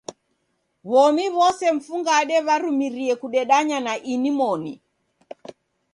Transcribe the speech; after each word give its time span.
W'omi 0.89 1.25
w'ose 1.35 1.65
mfungade 1.77 2.37
w'arumirie 2.47 3.13
kudedanya 3.21 3.77
na 3.87 3.93
ini 4.13 4.31
moni. 4.39 4.73